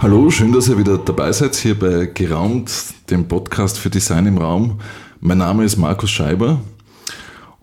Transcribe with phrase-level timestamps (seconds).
[0.00, 2.70] Hallo, schön, dass ihr wieder dabei seid hier bei Geraumt,
[3.10, 4.78] dem Podcast für Design im Raum.
[5.20, 6.60] Mein Name ist Markus Scheiber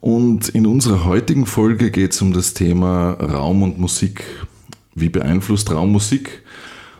[0.01, 4.25] und in unserer heutigen Folge geht es um das Thema Raum und Musik.
[4.95, 6.43] Wie beeinflusst Raum Musik?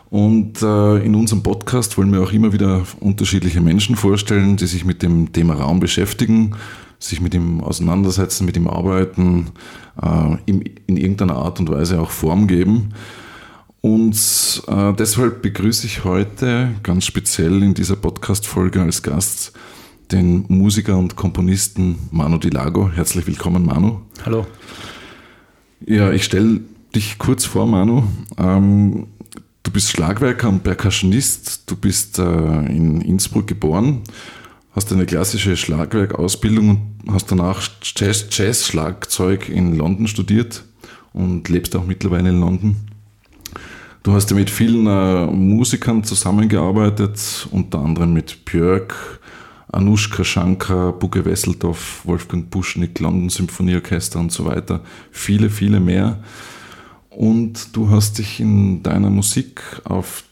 [0.08, 4.86] Und äh, in unserem Podcast wollen wir auch immer wieder unterschiedliche Menschen vorstellen, die sich
[4.86, 6.54] mit dem Thema Raum beschäftigen,
[6.98, 9.48] sich mit ihm auseinandersetzen, mit ihm arbeiten,
[10.00, 12.94] äh, in irgendeiner Art und Weise auch Form geben.
[13.86, 19.52] Und äh, deshalb begrüße ich heute ganz speziell in dieser Podcast-Folge als Gast
[20.10, 22.90] den Musiker und Komponisten Manu Dilago.
[22.90, 24.00] Herzlich willkommen, Manu.
[24.24, 24.44] Hallo.
[25.86, 26.62] Ja, ich stelle
[26.96, 28.02] dich kurz vor, Manu.
[28.38, 29.06] Ähm,
[29.62, 31.70] du bist Schlagwerker und Percussionist.
[31.70, 34.00] Du bist äh, in Innsbruck geboren,
[34.72, 36.70] hast eine klassische Schlagwerkausbildung
[37.06, 37.62] und hast danach
[37.94, 40.64] Jazz-Schlagzeug Jazz in London studiert
[41.12, 42.85] und lebst auch mittlerweile in London.
[44.06, 49.18] Du hast ja mit vielen äh, Musikern zusammengearbeitet, unter anderem mit Björk,
[49.72, 54.80] Anushka Shankar, Buge Wesseldorf, Wolfgang Buschnick, London Symphonieorchester und so weiter.
[55.10, 56.22] Viele, viele mehr.
[57.10, 60.22] Und du hast dich in deiner Musik auf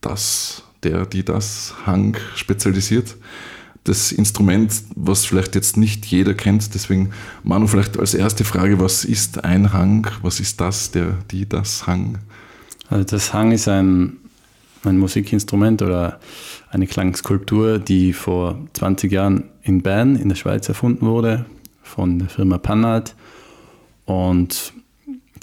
[0.00, 3.14] das, der, die das Hang spezialisiert.
[3.84, 7.10] Das Instrument, was vielleicht jetzt nicht jeder kennt, deswegen
[7.44, 10.08] Manu, vielleicht als erste Frage, was ist ein Hang?
[10.22, 12.18] Was ist das, der, die, das Hang?
[12.90, 14.16] Also das Hang ist ein,
[14.82, 16.18] ein Musikinstrument oder
[16.70, 21.46] eine Klangskulptur, die vor 20 Jahren in Bern in der Schweiz erfunden wurde
[21.84, 23.14] von der Firma Panhard.
[24.06, 24.72] Und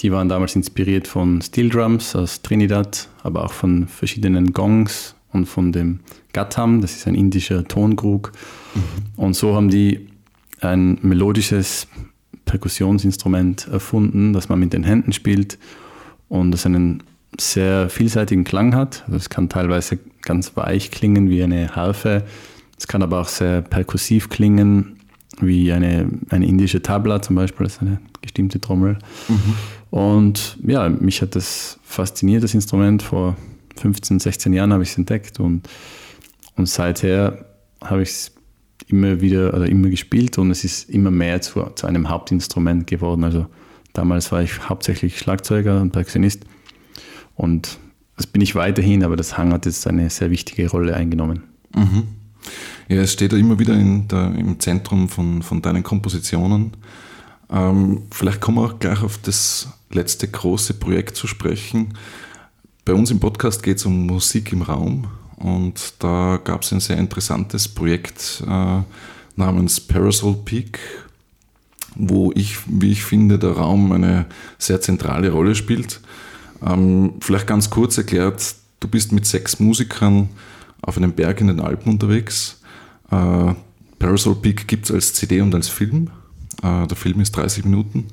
[0.01, 5.45] die waren damals inspiriert von Steel Drums aus Trinidad, aber auch von verschiedenen Gongs und
[5.45, 6.01] von dem
[6.33, 8.33] Gatham, das ist ein indischer Tonkrug.
[8.75, 8.81] Mhm.
[9.15, 10.07] Und so haben die
[10.59, 11.87] ein melodisches
[12.43, 15.57] Perkussionsinstrument erfunden, das man mit den Händen spielt
[16.27, 17.03] und das einen
[17.39, 19.03] sehr vielseitigen Klang hat.
[19.05, 22.23] Also es kann teilweise ganz weich klingen wie eine Harfe.
[22.77, 24.99] Es kann aber auch sehr perkussiv klingen,
[25.39, 28.97] wie eine, eine indische Tabla zum Beispiel, das ist eine gestimmte Trommel.
[29.27, 29.53] Mhm.
[29.89, 33.03] Und ja, mich hat das fasziniert, das Instrument.
[33.03, 33.35] Vor
[33.77, 35.67] 15, 16 Jahren habe ich es entdeckt und,
[36.55, 37.45] und seither
[37.81, 38.31] habe ich es
[38.87, 43.23] immer wieder oder immer gespielt und es ist immer mehr zu, zu einem Hauptinstrument geworden.
[43.23, 43.47] Also
[43.93, 46.45] damals war ich hauptsächlich Schlagzeuger und Perkussionist
[47.37, 47.77] und
[48.17, 51.43] das bin ich weiterhin, aber das Hang hat jetzt eine sehr wichtige Rolle eingenommen.
[51.75, 52.07] Mhm.
[52.89, 56.71] Ja, es steht ja immer wieder der, im Zentrum von, von deinen Kompositionen.
[57.49, 61.93] Ähm, vielleicht kommen wir auch gleich auf das letzte große Projekt zu sprechen.
[62.85, 66.79] Bei uns im Podcast geht es um Musik im Raum und da gab es ein
[66.79, 68.81] sehr interessantes Projekt äh,
[69.35, 70.79] namens Parasol Peak,
[71.95, 74.25] wo ich, wie ich finde, der Raum eine
[74.57, 75.99] sehr zentrale Rolle spielt.
[76.65, 80.29] Ähm, vielleicht ganz kurz erklärt, du bist mit sechs Musikern
[80.81, 82.61] auf einem Berg in den Alpen unterwegs.
[83.11, 83.53] Äh,
[83.99, 86.09] Parasol Peak gibt es als CD und als Film.
[86.61, 88.07] Äh, der Film ist 30 Minuten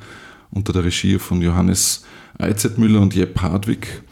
[0.51, 2.05] unter der Regie von Johannes
[2.39, 4.03] Eizetmüller und Jepp Hardwick.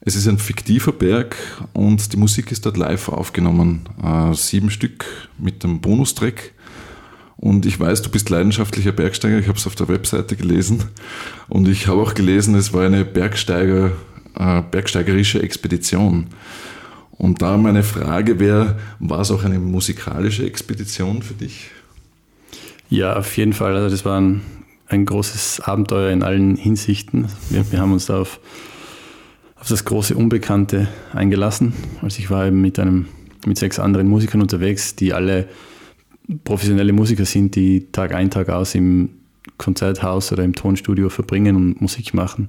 [0.00, 1.36] Es ist ein fiktiver Berg
[1.72, 3.88] und die Musik ist dort live aufgenommen.
[4.02, 5.04] Äh, sieben Stück
[5.38, 6.52] mit dem Bonustrack.
[7.42, 9.36] Und ich weiß, du bist leidenschaftlicher Bergsteiger.
[9.36, 10.84] Ich habe es auf der Webseite gelesen.
[11.48, 13.90] Und ich habe auch gelesen, es war eine Bergsteiger,
[14.38, 16.28] äh, bergsteigerische Expedition.
[17.10, 21.72] Und da meine Frage wäre, war es auch eine musikalische Expedition für dich?
[22.88, 23.74] Ja, auf jeden Fall.
[23.74, 24.42] Also das war ein,
[24.86, 27.26] ein großes Abenteuer in allen Hinsichten.
[27.50, 28.38] Wir, wir haben uns da auf,
[29.56, 31.72] auf das große Unbekannte eingelassen.
[32.02, 33.08] Also ich war eben mit einem
[33.44, 35.48] mit sechs anderen Musikern unterwegs, die alle
[36.44, 39.10] professionelle Musiker sind, die Tag ein, Tag aus im
[39.58, 42.46] Konzerthaus oder im Tonstudio verbringen und Musik machen.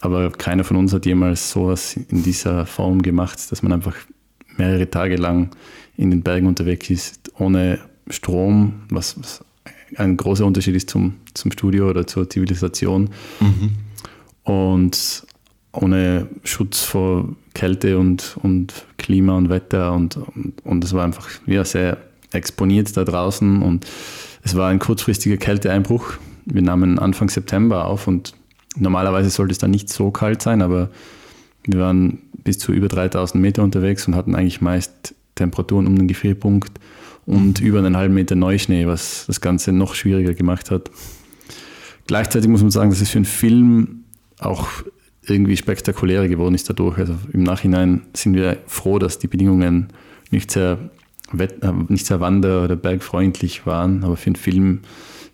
[0.00, 3.96] Aber keiner von uns hat jemals sowas in dieser Form gemacht, dass man einfach
[4.56, 5.50] mehrere Tage lang
[5.96, 9.44] in den Bergen unterwegs ist, ohne Strom, was, was
[9.96, 13.10] ein großer Unterschied ist zum, zum Studio oder zur Zivilisation.
[13.40, 13.72] Mhm.
[14.44, 15.26] Und
[15.72, 19.92] ohne Schutz vor Kälte und, und Klima und Wetter.
[19.92, 21.98] Und, und, und das war einfach ja, sehr
[22.36, 23.86] exponiert da draußen und
[24.42, 26.14] es war ein kurzfristiger Kälteeinbruch.
[26.44, 28.34] Wir nahmen Anfang September auf und
[28.76, 30.90] normalerweise sollte es dann nicht so kalt sein, aber
[31.64, 36.06] wir waren bis zu über 3000 Meter unterwegs und hatten eigentlich meist Temperaturen um den
[36.08, 36.78] Gefrierpunkt
[37.26, 37.66] und mhm.
[37.66, 40.90] über einen halben Meter Neuschnee, was das Ganze noch schwieriger gemacht hat.
[42.06, 44.04] Gleichzeitig muss man sagen, dass es für einen Film
[44.38, 44.68] auch
[45.26, 46.98] irgendwie spektakulärer geworden ist dadurch.
[46.98, 49.88] Also im Nachhinein sind wir froh, dass die Bedingungen
[50.30, 50.78] nicht sehr
[51.38, 54.80] äh, nicht sehr wander- oder bergfreundlich waren, aber für einen Film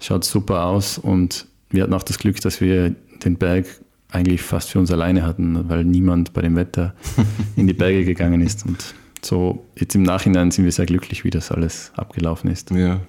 [0.01, 2.95] schaut es super aus und wir hatten auch das Glück, dass wir
[3.25, 3.67] den Berg
[4.11, 6.95] eigentlich fast für uns alleine hatten, weil niemand bei dem Wetter
[7.57, 8.67] in die Berge gegangen ist.
[8.67, 12.71] Und so jetzt im Nachhinein sind wir sehr glücklich, wie das alles abgelaufen ist.
[12.71, 13.01] Ja,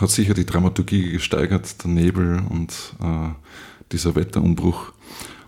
[0.00, 2.72] hat sicher die Dramaturgie gesteigert, der Nebel und
[3.02, 3.30] äh,
[3.90, 4.92] dieser Wetterumbruch.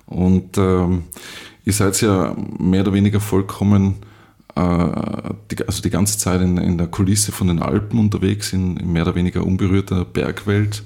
[0.06, 1.04] Und ähm,
[1.64, 3.96] ihr seid ja mehr oder weniger vollkommen,
[4.56, 8.92] die, also die ganze Zeit in, in, der Kulisse von den Alpen unterwegs, in, in
[8.92, 10.82] mehr oder weniger unberührter Bergwelt.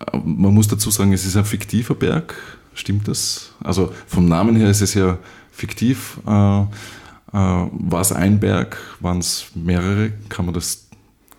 [0.00, 2.34] Äh, man muss dazu sagen, es ist ein fiktiver Berg,
[2.74, 3.52] stimmt das?
[3.62, 5.18] Also vom Namen her ist es ja
[5.52, 6.18] fiktiv.
[6.26, 6.64] Äh, äh
[7.32, 8.78] war es ein Berg?
[9.00, 10.12] Waren es mehrere?
[10.28, 10.84] Kann man das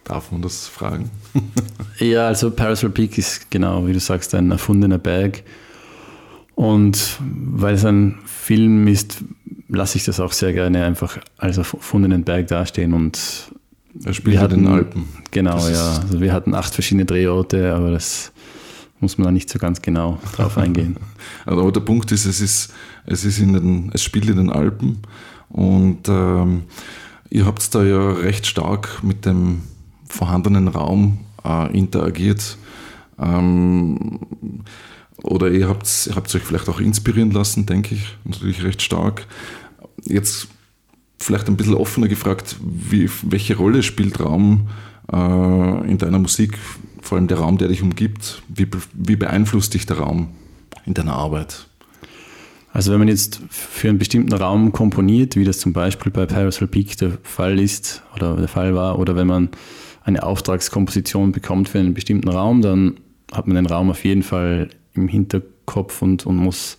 [0.06, 1.10] Darf man das fragen?
[2.00, 5.42] ja, also Parasol Peak ist genau, wie du sagst, ein erfundener Berg.
[6.54, 9.24] Und weil es ein Film ist,
[9.68, 12.94] lasse ich das auch sehr gerne einfach als erfundenen Berg dastehen.
[12.94, 13.20] Und
[14.04, 15.08] er spielt hatten, in den Alpen.
[15.32, 16.02] Genau, das ja.
[16.02, 18.32] Also wir hatten acht verschiedene Drehorte, aber das
[19.00, 20.98] muss man da nicht so ganz genau drauf eingehen.
[21.46, 22.74] aber der Punkt ist, es ist,
[23.06, 25.00] es ist in den, es spielt in den Alpen
[25.50, 26.64] und ähm,
[27.30, 29.64] ihr habt da ja recht stark mit dem
[30.08, 32.58] vorhandenen Raum äh, interagiert.
[33.20, 34.20] Ähm,
[35.26, 39.26] oder ihr habt es euch vielleicht auch inspirieren lassen, denke ich, natürlich recht stark.
[40.04, 40.48] Jetzt
[41.18, 44.70] vielleicht ein bisschen offener gefragt, wie, welche Rolle spielt Raum
[45.12, 46.58] äh, in deiner Musik,
[47.02, 48.44] vor allem der Raum, der dich umgibt?
[48.48, 50.30] Wie, wie beeinflusst dich der Raum
[50.86, 51.68] in deiner Arbeit?
[52.72, 56.68] Also wenn man jetzt für einen bestimmten Raum komponiert, wie das zum Beispiel bei Parasol
[56.68, 59.50] Peak der Fall ist oder der Fall war, oder wenn man
[60.04, 62.98] eine Auftragskomposition bekommt für einen bestimmten Raum, dann
[63.32, 66.78] hat man den Raum auf jeden Fall im Hinterkopf und, und muss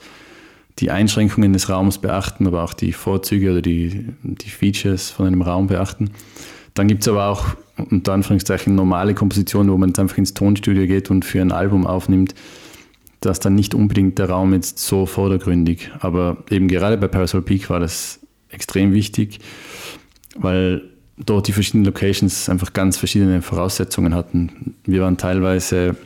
[0.78, 5.42] die Einschränkungen des Raums beachten, aber auch die Vorzüge oder die, die Features von einem
[5.42, 6.10] Raum beachten.
[6.74, 10.86] Dann gibt es aber auch unter Anführungszeichen normale Kompositionen, wo man jetzt einfach ins Tonstudio
[10.86, 12.34] geht und für ein Album aufnimmt.
[13.20, 15.90] Da ist dann nicht unbedingt der Raum jetzt so vordergründig.
[16.00, 18.20] Aber eben gerade bei Parasol Peak war das
[18.50, 19.40] extrem wichtig,
[20.36, 20.82] weil
[21.16, 24.74] dort die verschiedenen Locations einfach ganz verschiedene Voraussetzungen hatten.
[24.84, 25.96] Wir waren teilweise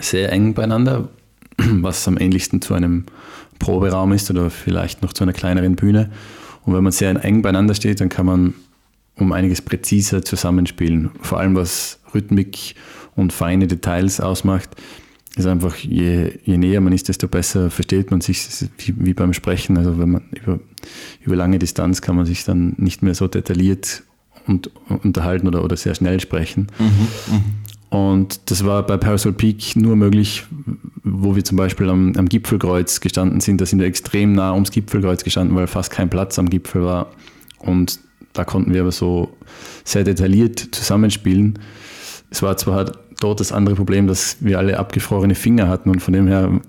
[0.00, 1.08] sehr eng beieinander,
[1.56, 3.04] was am ähnlichsten zu einem
[3.58, 6.10] Proberaum ist oder vielleicht noch zu einer kleineren Bühne.
[6.64, 8.54] Und wenn man sehr eng beieinander steht, dann kann man
[9.16, 11.10] um einiges präziser zusammenspielen.
[11.20, 12.74] Vor allem was Rhythmik
[13.16, 14.70] und feine Details ausmacht,
[15.36, 18.46] ist einfach, je, je näher man ist, desto besser versteht man sich,
[18.78, 19.76] wie, wie beim Sprechen.
[19.76, 20.60] Also wenn man über,
[21.20, 24.02] über lange Distanz kann man sich dann nicht mehr so detailliert
[24.46, 26.68] und, unterhalten oder, oder sehr schnell sprechen.
[26.78, 26.86] Mhm,
[27.34, 27.42] mh.
[27.90, 30.44] Und das war bei Parasol Peak nur möglich,
[31.04, 33.60] wo wir zum Beispiel am, am, Gipfelkreuz gestanden sind.
[33.60, 37.10] Da sind wir extrem nah ums Gipfelkreuz gestanden, weil fast kein Platz am Gipfel war.
[37.58, 37.98] Und
[38.34, 39.30] da konnten wir aber so
[39.84, 41.58] sehr detailliert zusammenspielen.
[42.30, 46.12] Es war zwar dort das andere Problem, dass wir alle abgefrorene Finger hatten und von
[46.12, 46.60] dem her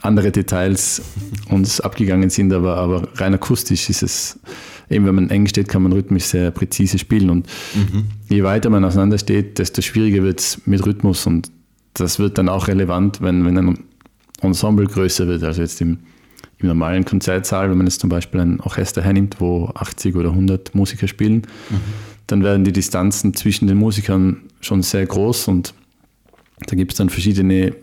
[0.00, 1.02] andere Details
[1.50, 4.38] uns abgegangen sind, aber, aber rein akustisch ist es
[4.90, 7.30] eben wenn man eng steht, kann man rhythmisch sehr präzise spielen.
[7.30, 8.04] Und mhm.
[8.28, 11.26] je weiter man auseinander steht, desto schwieriger wird es mit Rhythmus.
[11.26, 11.50] Und
[11.94, 13.78] das wird dann auch relevant, wenn, wenn ein
[14.40, 15.42] Ensemble größer wird.
[15.42, 15.98] Also jetzt im,
[16.58, 20.74] im normalen Konzertsaal, wenn man jetzt zum Beispiel ein Orchester hernimmt, wo 80 oder 100
[20.74, 21.80] Musiker spielen, mhm.
[22.26, 25.74] dann werden die Distanzen zwischen den Musikern schon sehr groß und
[26.66, 27.74] da gibt es dann verschiedene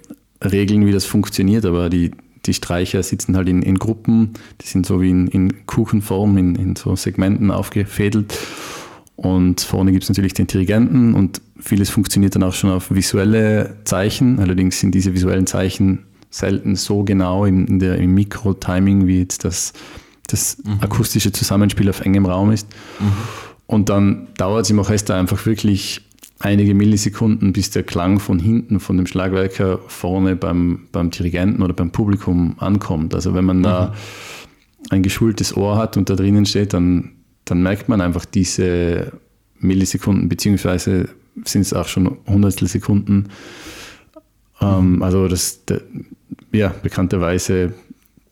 [0.44, 2.12] Regeln, wie das funktioniert, aber die,
[2.46, 6.56] die Streicher sitzen halt in, in Gruppen, die sind so wie in, in Kuchenform, in,
[6.56, 8.38] in so Segmenten aufgefädelt.
[9.16, 13.78] Und vorne gibt es natürlich den Dirigenten und vieles funktioniert dann auch schon auf visuelle
[13.86, 14.40] Zeichen.
[14.40, 19.46] Allerdings sind diese visuellen Zeichen selten so genau im, in der, im Mikro-Timing, wie jetzt
[19.46, 19.72] das,
[20.28, 20.80] das mhm.
[20.82, 22.68] akustische Zusammenspiel auf engem Raum ist.
[23.00, 23.06] Mhm.
[23.68, 26.05] Und dann dauert es im Orchester einfach wirklich
[26.39, 31.74] einige Millisekunden, bis der Klang von hinten, von dem Schlagwerker vorne beim, beim Dirigenten oder
[31.74, 33.15] beim Publikum ankommt.
[33.15, 33.63] Also wenn man mhm.
[33.63, 33.94] da
[34.89, 37.12] ein geschultes Ohr hat und da drinnen steht, dann,
[37.46, 39.13] dann merkt man einfach diese
[39.60, 41.10] Millisekunden, beziehungsweise
[41.44, 43.30] sind es auch schon Hundertstel Sekunden.
[44.62, 45.04] Ähm, mhm.
[45.04, 45.82] also das, der,
[46.51, 47.74] ja, bekannterweise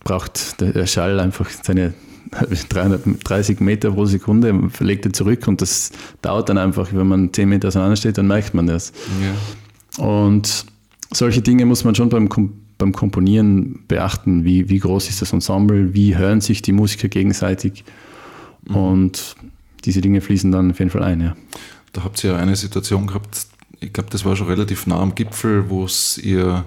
[0.03, 1.93] braucht der Schall einfach seine
[2.69, 7.49] 330 Meter pro Sekunde, verlegt er zurück und das dauert dann einfach, wenn man 10
[7.49, 8.93] Meter auseinander steht, dann merkt man das.
[9.21, 10.03] Ja.
[10.03, 10.65] Und
[11.11, 12.29] solche Dinge muss man schon beim,
[12.77, 14.43] beim Komponieren beachten.
[14.43, 15.93] Wie, wie groß ist das Ensemble?
[15.93, 17.83] Wie hören sich die Musiker gegenseitig?
[18.67, 18.75] Mhm.
[18.75, 19.35] Und
[19.85, 21.21] diese Dinge fließen dann auf jeden Fall ein.
[21.21, 21.35] Ja.
[21.91, 23.47] Da habt ihr ja eine Situation gehabt,
[23.79, 26.63] ich glaube, das war schon relativ nah am Gipfel, wo es ihr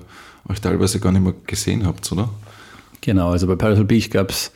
[0.49, 2.29] euch teilweise gar nicht mehr gesehen habt, oder?
[3.01, 4.53] Genau, also bei Parasol Beach gab es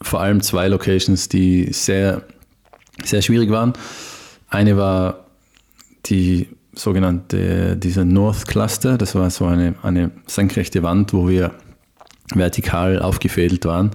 [0.00, 2.22] vor allem zwei Locations, die sehr,
[3.04, 3.72] sehr schwierig waren.
[4.48, 5.26] Eine war
[6.06, 11.52] die sogenannte, dieser North Cluster, das war so eine, eine senkrechte Wand, wo wir
[12.34, 13.90] vertikal aufgefädelt waren.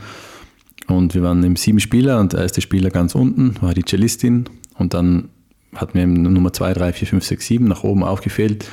[0.88, 4.50] Und wir waren eben sieben Spieler und der erste Spieler ganz unten war die Cellistin
[4.78, 5.30] und dann
[5.76, 8.66] hatten wir eben Nummer 2, 3, 4, 5, 6, 7 nach oben aufgefädelt.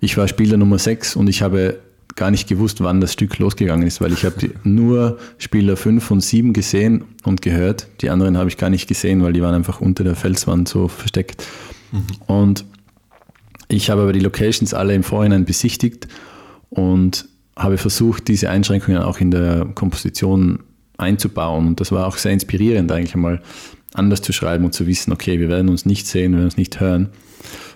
[0.00, 1.80] Ich war Spieler Nummer 6 und ich habe
[2.18, 6.20] gar nicht gewusst, wann das Stück losgegangen ist, weil ich habe nur Spieler 5 und
[6.20, 7.86] 7 gesehen und gehört.
[8.02, 10.88] Die anderen habe ich gar nicht gesehen, weil die waren einfach unter der Felswand so
[10.88, 11.46] versteckt.
[11.92, 12.02] Mhm.
[12.26, 12.64] Und
[13.68, 16.08] ich habe aber die Locations alle im Vorhinein besichtigt
[16.70, 20.60] und habe versucht, diese Einschränkungen auch in der Komposition
[20.96, 21.66] einzubauen.
[21.66, 23.40] Und das war auch sehr inspirierend, eigentlich einmal
[23.94, 26.56] anders zu schreiben und zu wissen, okay, wir werden uns nicht sehen, wir werden uns
[26.56, 27.10] nicht hören.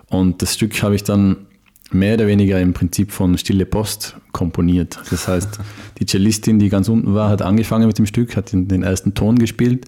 [0.09, 1.47] Und das Stück habe ich dann
[1.95, 4.99] mehr oder weniger im Prinzip von Stille Post komponiert.
[5.11, 5.61] Das heißt,
[5.99, 9.39] die Cellistin, die ganz unten war, hat angefangen mit dem Stück, hat den ersten Ton
[9.39, 9.87] gespielt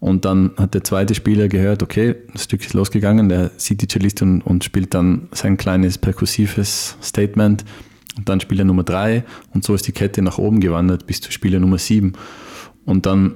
[0.00, 3.88] und dann hat der zweite Spieler gehört, okay, das Stück ist losgegangen, der sieht die
[3.88, 7.64] Cellistin und, und spielt dann sein kleines perkussives Statement
[8.16, 11.32] und dann Spieler Nummer drei und so ist die Kette nach oben gewandert bis zu
[11.32, 12.12] Spieler Nummer sieben.
[12.84, 13.34] Und dann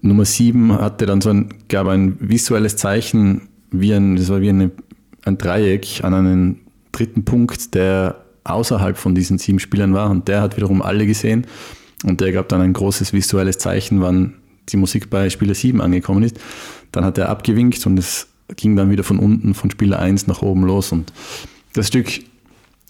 [0.00, 4.48] Nummer sieben hatte dann so ein, gab ein visuelles Zeichen, wie ein, das war wie
[4.48, 4.70] eine,
[5.24, 6.60] ein Dreieck an einen
[6.92, 11.46] dritten Punkt, der außerhalb von diesen sieben Spielern war und der hat wiederum alle gesehen
[12.04, 14.34] und der gab dann ein großes visuelles Zeichen, wann
[14.68, 16.38] die Musik bei Spieler 7 angekommen ist.
[16.92, 20.42] Dann hat er abgewinkt und es ging dann wieder von unten, von Spieler 1 nach
[20.42, 21.12] oben los und
[21.72, 22.08] das Stück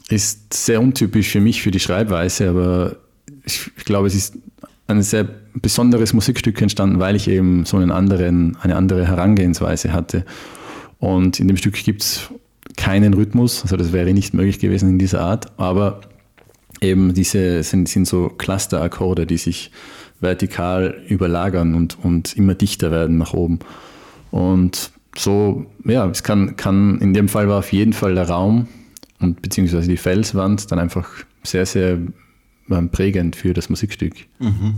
[0.08, 2.96] ist sehr untypisch für mich, für die Schreibweise, aber
[3.44, 4.38] ich, ich glaube, es ist
[4.86, 10.24] ein sehr besonderes Musikstück entstanden, weil ich eben so einen anderen, eine andere Herangehensweise hatte.
[10.98, 12.30] Und in dem Stück gibt es
[12.76, 16.00] keinen Rhythmus, also das wäre nicht möglich gewesen in dieser Art, aber
[16.80, 19.70] eben diese sind, sind so Clusterakkorde, die sich
[20.20, 23.58] vertikal überlagern und, und immer dichter werden nach oben.
[24.30, 28.68] Und so, ja, es kann, kann, in dem Fall war auf jeden Fall der Raum
[29.18, 31.08] und beziehungsweise die Felswand dann einfach
[31.42, 31.98] sehr, sehr
[32.92, 34.14] prägend für das Musikstück.
[34.38, 34.76] Mhm.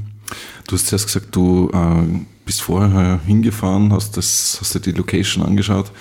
[0.66, 5.44] Du hast zuerst gesagt, du äh, bist vorher hingefahren, hast, das, hast dir die Location
[5.44, 5.92] angeschaut.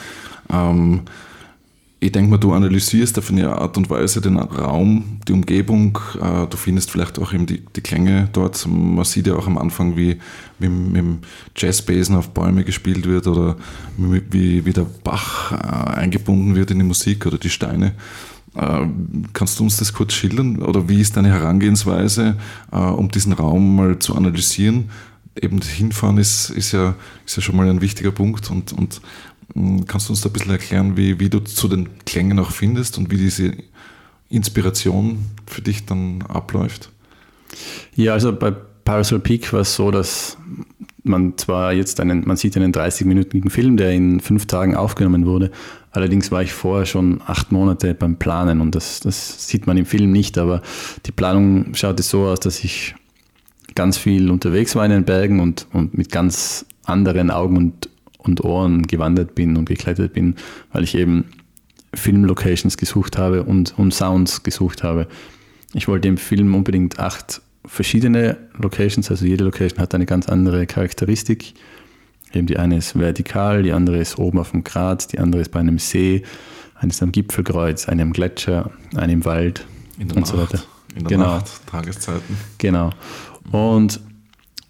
[0.50, 1.02] Ähm,
[2.04, 6.00] ich denke mal, du analysierst auf eine Art und Weise den Raum, die Umgebung.
[6.20, 8.68] Äh, du findest vielleicht auch eben die, die Klänge dort.
[8.68, 10.18] Man sieht ja auch am Anfang, wie,
[10.58, 11.20] wie mit dem
[11.56, 13.56] Jazzbasen auf Bäume gespielt wird oder
[13.98, 17.94] wie, wie der Bach äh, eingebunden wird in die Musik oder die Steine.
[18.56, 18.88] Äh,
[19.34, 20.64] kannst du uns das kurz schildern?
[20.64, 22.36] Oder wie ist deine Herangehensweise,
[22.72, 24.90] äh, um diesen Raum mal zu analysieren?
[25.40, 26.96] Eben Hinfahren ist, ist, ja,
[27.28, 28.50] ist ja schon mal ein wichtiger Punkt.
[28.50, 29.02] Und, und
[29.88, 32.98] kannst du uns da ein bisschen erklären, wie, wie du zu den Klängen auch findest
[32.98, 33.54] und wie diese
[34.30, 36.90] Inspiration für dich dann abläuft?
[37.96, 40.38] Ja, also bei Parasol Peak war es so, dass
[41.04, 45.52] man zwar jetzt einen, man sieht einen 30-minütigen Film, der in fünf Tagen aufgenommen wurde,
[45.92, 49.86] allerdings war ich vorher schon acht Monate beim Planen und das, das sieht man im
[49.86, 50.62] Film nicht, aber
[51.06, 52.96] die Planung schaute so aus, dass ich
[53.76, 57.90] ganz viel unterwegs war in den Bergen und, und mit ganz anderen Augen und,
[58.24, 60.36] und Ohren gewandert bin und geklettert bin,
[60.72, 61.26] weil ich eben
[61.94, 65.08] Filmlocations gesucht habe und, und Sounds gesucht habe.
[65.74, 70.66] Ich wollte im Film unbedingt acht verschiedene Locations, also jede Location hat eine ganz andere
[70.66, 71.54] Charakteristik.
[72.34, 75.52] Eben die eine ist vertikal, die andere ist oben auf dem Grat, die andere ist
[75.52, 76.24] bei einem See,
[76.76, 79.66] eine ist am Gipfelkreuz, eine am Gletscher, eine im Wald
[80.00, 80.64] und Nacht, so weiter.
[80.96, 81.36] In der genau.
[81.36, 82.38] Nacht, Tageszeiten.
[82.58, 82.92] Genau.
[83.52, 84.00] Und,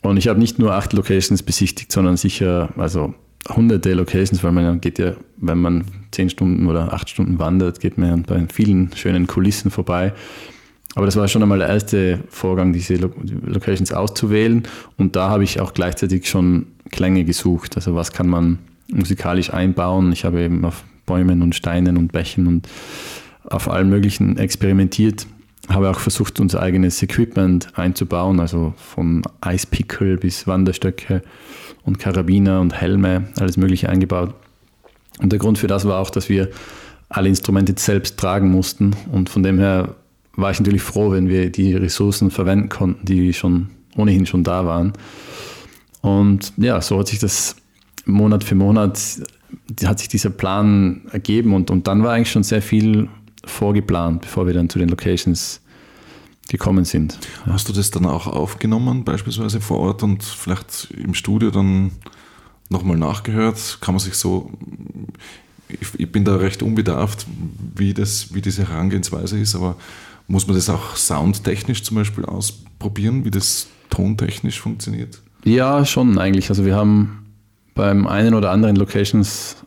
[0.02, 3.14] und ich habe nicht nur acht Locations besichtigt, sondern sicher, also
[3.50, 7.98] hunderte Locations, weil man geht ja, wenn man zehn Stunden oder acht Stunden wandert, geht
[7.98, 10.14] man bei vielen schönen Kulissen vorbei.
[10.96, 14.64] Aber das war schon einmal der erste Vorgang, diese Locations auszuwählen.
[14.98, 17.78] Und da habe ich auch gleichzeitig schon Klänge gesucht.
[17.78, 18.60] Also was kann man
[18.92, 20.12] musikalisch einbauen?
[20.12, 22.68] Ich habe eben auf Bäumen und Steinen und Bächen und
[23.44, 25.28] auf allem Möglichen experimentiert.
[25.70, 31.22] Habe auch versucht, unser eigenes Equipment einzubauen, also von Eispickel bis Wanderstöcke
[31.84, 34.34] und Karabiner und Helme, alles Mögliche eingebaut.
[35.20, 36.50] Und der Grund für das war auch, dass wir
[37.10, 38.96] alle Instrumente selbst tragen mussten.
[39.12, 39.96] Und von dem her
[40.36, 44.66] war ich natürlich froh, wenn wir die Ressourcen verwenden konnten, die schon ohnehin schon da
[44.66, 44.94] waren.
[46.02, 47.56] Und ja, so hat sich das
[48.06, 49.00] Monat für Monat,
[49.86, 53.10] hat sich dieser Plan ergeben und, und dann war eigentlich schon sehr viel
[53.44, 55.62] vorgeplant, bevor wir dann zu den Locations
[56.50, 57.18] gekommen sind.
[57.46, 61.92] Hast du das dann auch aufgenommen, beispielsweise vor Ort und vielleicht im Studio dann
[62.70, 63.78] nochmal nachgehört?
[63.82, 64.52] Kann man sich so,
[65.98, 67.26] ich, bin da recht unbedarft,
[67.76, 69.76] wie, das, wie diese Herangehensweise ist, aber
[70.28, 75.22] muss man das auch soundtechnisch zum Beispiel ausprobieren, wie das tontechnisch funktioniert?
[75.44, 76.50] Ja, schon eigentlich.
[76.50, 77.26] Also wir haben
[77.76, 79.58] beim einen oder anderen Locations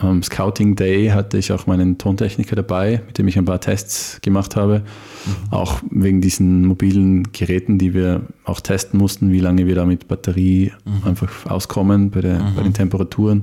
[0.00, 4.20] ähm, Scouting Day hatte ich auch meinen Tontechniker dabei, mit dem ich ein paar Tests
[4.22, 4.80] gemacht habe.
[5.26, 5.52] Mhm.
[5.52, 10.06] Auch wegen diesen mobilen Geräten, die wir auch testen mussten, wie lange wir da mit
[10.06, 11.08] Batterie mhm.
[11.08, 12.54] einfach auskommen bei, der, mhm.
[12.54, 13.42] bei den Temperaturen.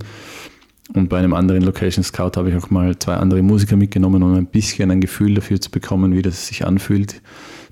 [0.93, 4.35] Und bei einem anderen Location Scout habe ich auch mal zwei andere Musiker mitgenommen, um
[4.35, 7.21] ein bisschen ein Gefühl dafür zu bekommen, wie das sich anfühlt,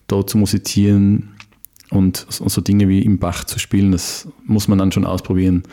[0.08, 1.30] dort zu musizieren
[1.92, 3.92] und so Dinge wie im Bach zu spielen.
[3.92, 5.63] Das muss man dann schon ausprobieren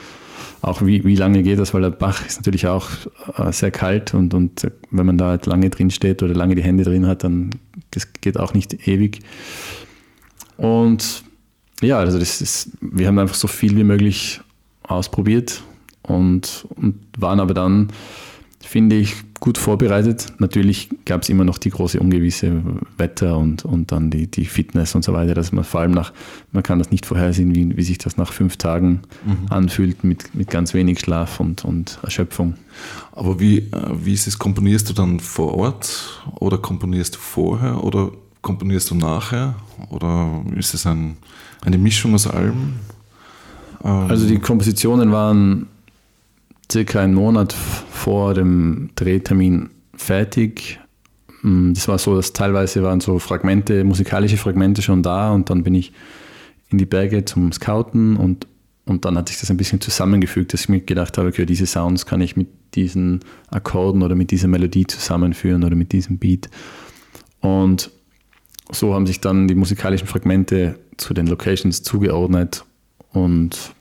[0.62, 2.88] auch wie, wie lange geht das, weil der Bach ist natürlich auch
[3.36, 6.62] äh, sehr kalt und, und wenn man da halt lange drin steht oder lange die
[6.62, 7.50] Hände drin hat, dann
[7.90, 9.20] das geht auch nicht ewig.
[10.56, 11.24] Und
[11.80, 14.40] ja, also das ist, wir haben einfach so viel wie möglich
[14.82, 15.62] ausprobiert
[16.02, 17.88] und, und waren aber dann,
[18.62, 20.26] finde ich, gut vorbereitet.
[20.38, 22.62] Natürlich gab es immer noch die große ungewisse
[22.98, 26.12] Wetter und, und dann die, die Fitness und so weiter, dass man vor allem nach,
[26.52, 29.46] man kann das nicht vorhersehen, wie, wie sich das nach fünf Tagen mhm.
[29.48, 32.54] anfühlt mit, mit ganz wenig Schlaf und, und Erschöpfung.
[33.12, 33.70] Aber wie, äh,
[34.04, 38.12] wie ist es, komponierst du dann vor Ort oder komponierst du vorher oder
[38.42, 39.54] komponierst du nachher
[39.88, 41.16] oder ist es ein,
[41.62, 42.74] eine Mischung aus allem?
[43.82, 45.66] Also die Kompositionen waren
[46.70, 50.80] circa einen Monat vor dem Drehtermin fertig.
[51.42, 55.62] Mm, das war so, dass teilweise waren so Fragmente, musikalische Fragmente schon da und dann
[55.62, 55.92] bin ich
[56.70, 58.46] in die Berge zum Scouten und,
[58.86, 61.66] und dann hat sich das ein bisschen zusammengefügt, dass ich mir gedacht habe, okay, diese
[61.66, 66.48] Sounds kann ich mit diesen Akkorden oder mit dieser Melodie zusammenführen oder mit diesem Beat.
[67.40, 67.90] Und
[68.70, 72.64] so haben sich dann die musikalischen Fragmente zu den Locations zugeordnet
[73.12, 73.74] und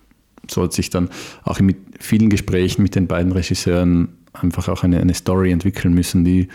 [0.49, 1.09] so hat sich dann
[1.43, 6.23] auch mit vielen Gesprächen mit den beiden Regisseuren einfach auch eine, eine Story entwickeln müssen,
[6.23, 6.47] die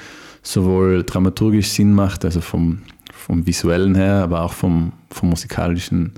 [0.42, 2.82] sowohl dramaturgisch Sinn macht, also vom,
[3.12, 6.12] vom visuellen her, aber auch vom, vom musikalischen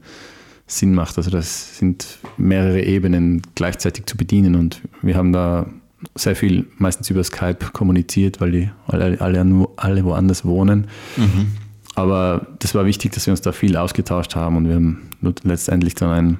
[0.66, 1.16] Sinn macht.
[1.16, 5.66] Also das sind mehrere Ebenen gleichzeitig zu bedienen und wir haben da
[6.14, 10.88] sehr viel meistens über Skype kommuniziert, weil die alle, alle, alle woanders wohnen.
[11.16, 11.52] Mhm.
[11.94, 15.08] Aber das war wichtig, dass wir uns da viel ausgetauscht haben und wir haben
[15.44, 16.38] letztendlich dann ein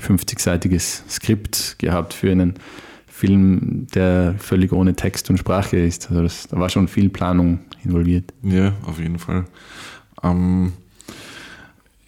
[0.00, 2.54] 50-seitiges Skript gehabt für einen
[3.06, 6.10] Film, der völlig ohne Text und Sprache ist.
[6.10, 8.32] Also das, da war schon viel Planung involviert.
[8.42, 9.44] Ja, auf jeden Fall.
[10.22, 10.72] Ähm,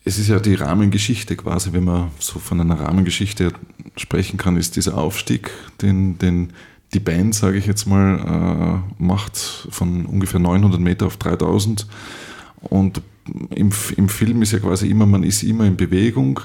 [0.04, 3.52] es ist ja die Rahmengeschichte quasi, wenn man so von einer Rahmengeschichte
[3.96, 5.50] sprechen kann, ist dieser Aufstieg,
[5.80, 6.52] den, den
[6.94, 9.36] die Band, sage ich jetzt mal, äh, macht
[9.70, 11.86] von ungefähr 900 Meter auf 3000.
[12.60, 13.00] Und
[13.50, 16.40] im, im Film ist ja quasi immer, man ist immer in Bewegung.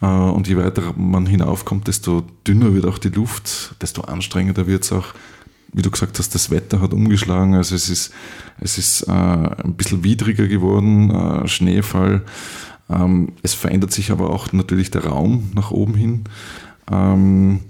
[0.00, 4.84] Äh, und je weiter man hinaufkommt, desto dünner wird auch die Luft, desto anstrengender wird
[4.84, 5.06] es auch.
[5.72, 8.12] Wie du gesagt hast, das Wetter hat umgeschlagen, also es ist,
[8.60, 12.22] es ist äh, ein bisschen widriger geworden, äh, Schneefall.
[12.88, 16.24] Ähm, es verändert sich aber auch natürlich der Raum nach oben hin.
[16.90, 17.60] Ähm,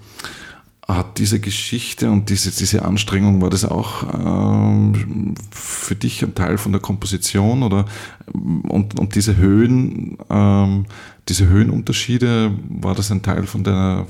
[0.87, 6.57] hat diese Geschichte und diese, diese Anstrengung, war das auch ähm, für dich ein Teil
[6.57, 7.85] von der Komposition oder
[8.33, 10.85] und, und diese Höhen, ähm,
[11.31, 14.05] diese Höhenunterschiede, war das ein Teil von deiner,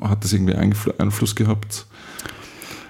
[0.00, 1.86] hat das irgendwie Einfluss gehabt?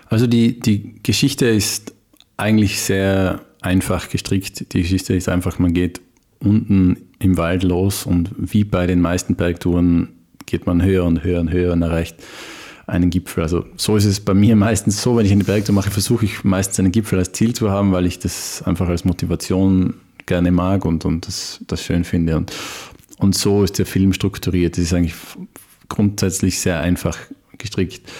[0.08, 1.94] Also die, die Geschichte ist
[2.37, 4.74] eigentlich sehr einfach gestrickt.
[4.74, 6.02] Die Geschichte ist einfach, man geht
[6.38, 10.08] unten im Wald los und wie bei den meisten Bergtouren
[10.44, 12.16] geht man höher und höher und höher und erreicht
[12.87, 13.42] einen Gipfel.
[13.42, 16.44] Also so ist es bei mir meistens so, wenn ich eine Bergtour mache, versuche ich
[16.44, 19.94] meistens einen Gipfel als Ziel zu haben, weil ich das einfach als Motivation
[20.26, 22.37] gerne mag und, und das, das schön finde.
[22.37, 22.52] Und,
[23.22, 24.76] und so ist der Film strukturiert.
[24.76, 25.14] Das ist eigentlich
[25.88, 27.16] grundsätzlich sehr einfach
[27.56, 28.11] gestrickt.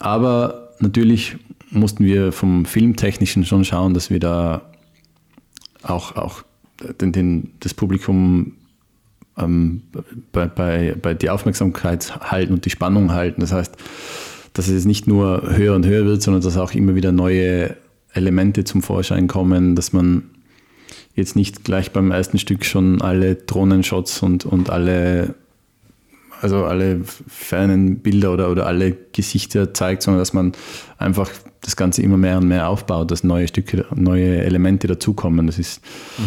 [0.00, 1.36] Aber natürlich
[1.70, 4.70] mussten wir vom Filmtechnischen schon schauen, dass wir da
[5.82, 6.42] auch, auch
[7.00, 8.52] den, den, das Publikum
[9.38, 9.82] ähm,
[10.32, 13.40] bei, bei, bei die Aufmerksamkeit halten und die Spannung halten.
[13.40, 13.76] Das heißt,
[14.52, 17.76] dass es nicht nur höher und höher wird, sondern dass auch immer wieder neue
[18.12, 20.24] Elemente zum Vorschein kommen, dass man
[21.18, 25.34] jetzt nicht gleich beim ersten Stück schon alle Drohnenshots und, und alle,
[26.40, 30.52] also alle fernen Bilder oder, oder alle Gesichter zeigt, sondern dass man
[30.96, 35.46] einfach das Ganze immer mehr und mehr aufbaut, dass neue Stücke, neue Elemente dazukommen.
[35.46, 35.82] Das ist,
[36.16, 36.24] mhm.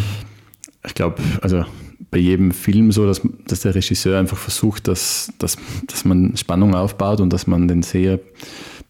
[0.86, 1.64] ich glaube, also
[2.10, 6.74] bei jedem Film so, dass, dass der Regisseur einfach versucht, dass, dass, dass man Spannung
[6.74, 8.20] aufbaut und dass man den Seher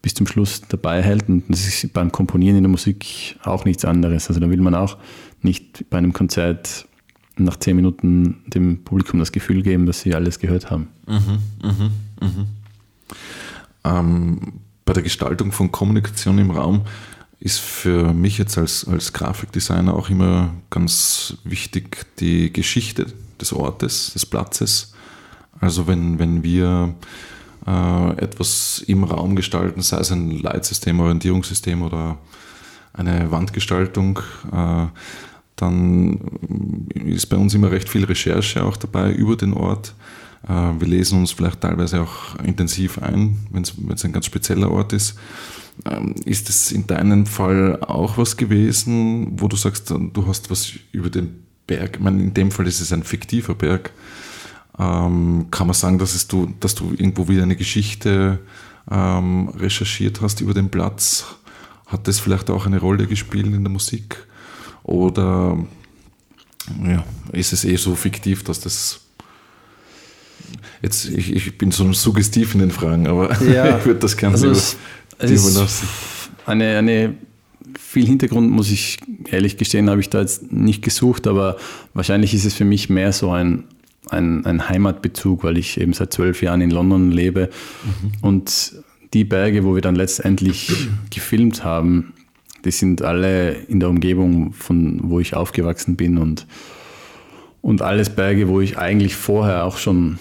[0.01, 1.29] bis zum Schluss dabei hält.
[1.29, 4.27] Und das ist beim Komponieren in der Musik auch nichts anderes.
[4.27, 4.97] Also da will man auch
[5.43, 6.87] nicht bei einem Konzert
[7.35, 10.89] nach zehn Minuten dem Publikum das Gefühl geben, dass sie alles gehört haben.
[11.07, 12.45] Mhm, mh, mh.
[13.85, 14.53] Ähm,
[14.85, 16.81] bei der Gestaltung von Kommunikation im Raum
[17.39, 23.07] ist für mich jetzt als, als Grafikdesigner auch immer ganz wichtig die Geschichte
[23.41, 24.93] des Ortes, des Platzes.
[25.59, 26.95] Also wenn, wenn wir
[27.67, 32.17] äh, etwas im Raum gestalten, sei es ein Leitsystem, Orientierungssystem oder
[32.93, 34.19] eine Wandgestaltung,
[34.51, 34.87] äh,
[35.63, 36.19] dann
[36.93, 39.95] ist bei uns immer recht viel Recherche auch dabei über den Ort.
[40.47, 44.93] Äh, wir lesen uns vielleicht teilweise auch intensiv ein, wenn es ein ganz spezieller Ort
[44.93, 45.15] ist.
[45.85, 50.71] Ähm, ist es in deinem Fall auch was gewesen, wo du sagst, du hast was
[50.91, 53.91] über den Berg, ich meine, in dem Fall ist es ein fiktiver Berg,
[54.77, 58.39] ähm, kann man sagen, dass, du, dass du irgendwo wieder eine Geschichte
[58.91, 61.25] ähm, recherchiert hast über den Platz?
[61.87, 64.27] Hat das vielleicht auch eine Rolle gespielt in der Musik?
[64.83, 65.57] Oder
[66.85, 68.99] ja, ist es eh so fiktiv, dass das
[70.81, 74.33] Jetzt, ich, ich bin so suggestiv in den Fragen, aber ja, ich würde das gerne
[74.33, 74.75] also es
[75.19, 75.87] überlassen.
[76.45, 77.15] Eine, eine
[77.79, 81.57] viel Hintergrund, muss ich ehrlich gestehen, habe ich da jetzt nicht gesucht, aber
[81.93, 83.63] wahrscheinlich ist es für mich mehr so ein,
[84.09, 87.49] ein, ein Heimatbezug, weil ich eben seit zwölf Jahren in London lebe.
[87.83, 88.11] Mhm.
[88.21, 88.75] Und
[89.13, 90.69] die Berge, wo wir dann letztendlich
[91.09, 92.13] gefilmt haben,
[92.65, 96.47] die sind alle in der Umgebung, von wo ich aufgewachsen bin und,
[97.61, 100.19] und alles Berge, wo ich eigentlich vorher auch schon,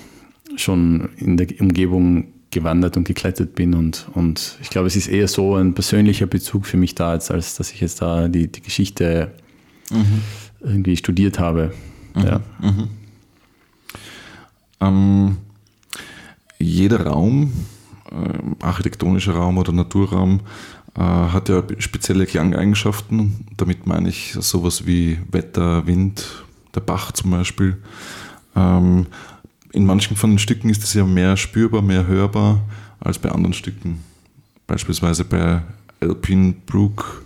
[0.57, 3.75] schon in der Umgebung gewandert und geklettert bin.
[3.75, 7.31] Und, und ich glaube, es ist eher so ein persönlicher Bezug für mich da, als,
[7.31, 9.33] als dass ich jetzt da die, die Geschichte
[9.91, 10.23] mhm.
[10.61, 11.73] irgendwie studiert habe.
[12.15, 12.23] Mhm.
[12.23, 12.41] Ja.
[12.61, 12.89] Mhm.
[14.81, 15.37] Ähm,
[16.59, 17.53] jeder Raum,
[18.11, 20.41] äh, architektonischer Raum oder Naturraum,
[21.01, 23.47] hat ja spezielle Klangeigenschaften.
[23.57, 27.79] Damit meine ich sowas wie Wetter, Wind, der Bach zum Beispiel.
[28.55, 29.07] Ähm,
[29.73, 32.61] in manchen von den Stücken ist es ja mehr spürbar, mehr hörbar
[33.01, 34.05] als bei anderen Stücken.
[34.67, 35.63] Beispielsweise bei
[36.01, 37.25] Alpine Brook.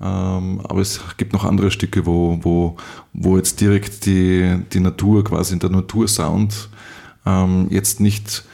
[0.00, 2.76] Ähm, aber es gibt noch andere Stücke, wo, wo,
[3.12, 6.68] wo jetzt direkt die, die Natur, quasi der Natursound,
[7.24, 8.44] ähm, jetzt nicht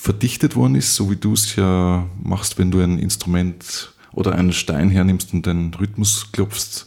[0.00, 4.54] verdichtet worden ist, so wie du es ja machst, wenn du ein Instrument oder einen
[4.54, 6.86] Stein hernimmst und den Rhythmus klopfst,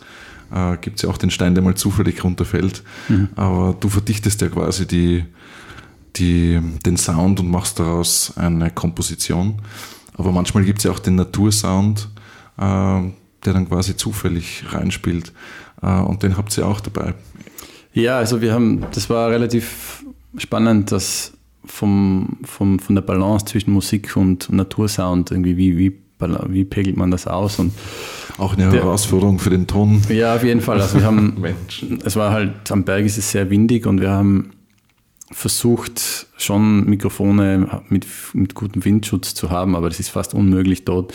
[0.52, 2.82] äh, gibt es ja auch den Stein, der mal zufällig runterfällt.
[3.10, 3.30] Mhm.
[3.36, 5.26] Aber du verdichtest ja quasi die,
[6.16, 9.62] die, den Sound und machst daraus eine Komposition.
[10.16, 12.10] Aber manchmal gibt es ja auch den Natursound,
[12.58, 13.12] äh, der
[13.54, 15.34] dann quasi zufällig reinspielt.
[15.84, 17.14] Äh, und den habt ihr auch dabei.
[17.94, 20.04] Ja, also wir haben, das war relativ
[20.40, 21.34] spannend, dass
[21.66, 26.00] vom, vom, von der Balance zwischen Musik und Natursound irgendwie, wie, wie,
[26.48, 27.60] wie pegelt man das aus?
[27.60, 27.74] Und
[28.38, 30.02] auch eine der, Herausforderung für den Ton.
[30.10, 30.82] Ja, auf jeden Fall.
[30.82, 31.44] Also wir haben,
[32.06, 34.52] es war halt, am Berg ist es sehr windig und wir haben
[35.32, 41.14] versucht, schon Mikrofone mit, mit gutem Windschutz zu haben, aber es ist fast unmöglich, dort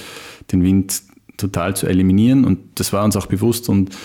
[0.50, 1.02] den Wind
[1.36, 2.44] total zu eliminieren.
[2.44, 3.68] Und das war uns auch bewusst.
[3.68, 3.96] Und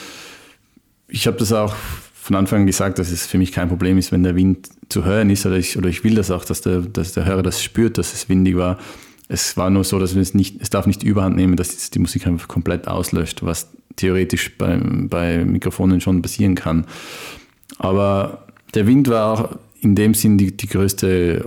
[1.07, 1.75] ich habe das auch
[2.23, 5.03] von Anfang an gesagt, dass es für mich kein Problem ist, wenn der Wind zu
[5.03, 7.61] hören ist, oder ich, oder ich will das auch, dass der, dass der Hörer das
[7.61, 8.79] spürt, dass es windig war.
[9.27, 12.25] Es war nur so, dass es nicht, es darf nicht überhand nehmen, dass die Musik
[12.25, 16.85] einfach komplett auslöscht, was theoretisch bei, bei Mikrofonen schon passieren kann.
[17.77, 21.43] Aber der Wind war auch in dem Sinn die, die größte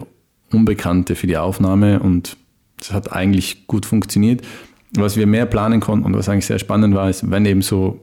[0.53, 2.37] Unbekannte für die Aufnahme und
[2.79, 4.43] es hat eigentlich gut funktioniert.
[4.93, 7.99] Was wir mehr planen konnten und was eigentlich sehr spannend war, ist, wenn eben so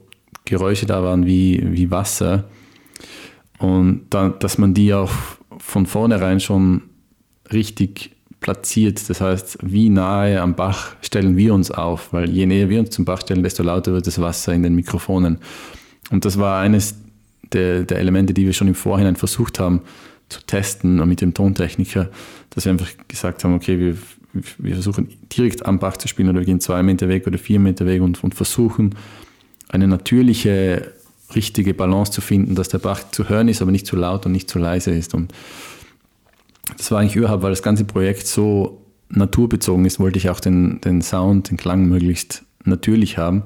[0.46, 2.46] Geräusche da waren wie, wie Wasser,
[3.64, 5.14] und dann, dass man die auch
[5.58, 6.82] von vornherein schon
[7.54, 9.10] richtig platziert.
[9.10, 12.12] Das heißt, wie nahe am Bach stellen wir uns auf?
[12.12, 14.76] Weil je näher wir uns zum Bach stellen, desto lauter wird das Wasser in den
[14.76, 15.38] Mikrofonen.
[16.12, 16.98] Und das war eines
[17.54, 19.80] der, der Elemente, die wir schon im Vorhinein versucht haben
[20.28, 22.10] zu testen mit dem Tontechniker,
[22.50, 23.98] dass wir einfach gesagt haben, okay, wir,
[24.58, 27.62] wir versuchen direkt am Bach zu spielen oder wir gehen zwei Meter weg oder vier
[27.62, 28.96] Meter weg und, und versuchen
[29.70, 30.92] eine natürliche
[31.36, 34.32] richtige Balance zu finden, dass der Bach zu hören ist, aber nicht zu laut und
[34.32, 35.14] nicht zu leise ist.
[35.14, 35.34] Und
[36.78, 40.82] das war eigentlich überhaupt, weil das ganze Projekt so naturbezogen ist, wollte ich auch den,
[40.82, 43.44] den Sound, den Klang möglichst natürlich haben.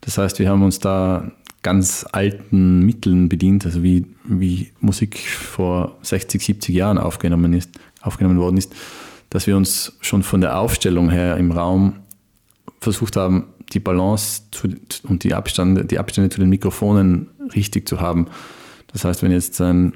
[0.00, 5.98] Das heißt, wir haben uns da ganz alten Mitteln bedient, also wie, wie Musik vor
[6.02, 8.72] 60, 70 Jahren aufgenommen, ist, aufgenommen worden ist,
[9.28, 11.96] dass wir uns schon von der Aufstellung her im Raum
[12.80, 14.68] versucht haben, die Balance zu,
[15.04, 18.26] und die Abstände, die Abstände zu den Mikrofonen richtig zu haben.
[18.92, 19.94] Das heißt, wenn jetzt ein,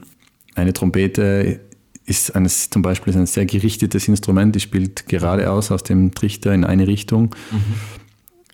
[0.54, 1.60] eine Trompete
[2.06, 6.52] ist eines, zum Beispiel ist ein sehr gerichtetes Instrument, die spielt geradeaus aus dem Trichter
[6.52, 7.34] in eine Richtung.
[7.50, 7.74] Mhm.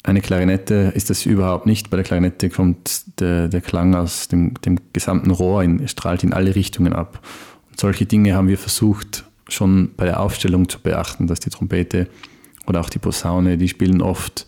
[0.03, 1.91] Eine Klarinette ist das überhaupt nicht.
[1.91, 6.33] Bei der Klarinette kommt der, der Klang aus dem, dem gesamten Rohr, in, strahlt in
[6.33, 7.21] alle Richtungen ab.
[7.69, 12.09] Und solche Dinge haben wir versucht, schon bei der Aufstellung zu beachten, dass die Trompete
[12.67, 14.47] oder auch die Posaune, die spielen oft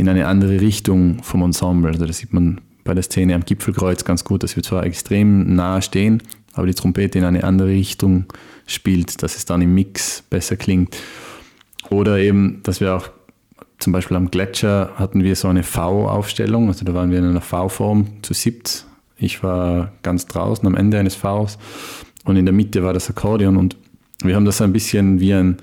[0.00, 1.90] in eine andere Richtung vom Ensemble.
[1.92, 5.54] Also das sieht man bei der Szene am Gipfelkreuz ganz gut, dass wir zwar extrem
[5.54, 6.22] nah stehen,
[6.54, 8.24] aber die Trompete in eine andere Richtung
[8.66, 10.96] spielt, dass es dann im Mix besser klingt.
[11.90, 13.10] Oder eben, dass wir auch
[13.78, 17.40] zum Beispiel am Gletscher hatten wir so eine V-Aufstellung, also da waren wir in einer
[17.40, 18.86] V-Form zu siebt.
[19.16, 21.58] Ich war ganz draußen am Ende eines Vs
[22.24, 23.76] und in der Mitte war das Akkordeon und
[24.22, 25.58] wir haben das ein bisschen wie ein,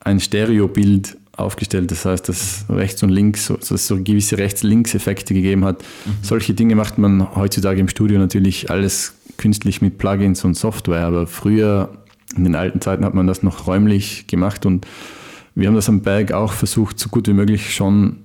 [0.00, 1.90] ein Stereobild aufgestellt.
[1.90, 5.82] Das heißt, dass rechts und links, so, dass es so gewisse Rechts-Links-Effekte gegeben hat.
[5.82, 6.10] Mhm.
[6.22, 11.26] Solche Dinge macht man heutzutage im Studio natürlich alles künstlich mit Plugins und Software, aber
[11.26, 11.90] früher
[12.36, 14.86] in den alten Zeiten hat man das noch räumlich gemacht und
[15.54, 18.18] wir haben das am Berg auch versucht, so gut wie möglich schon,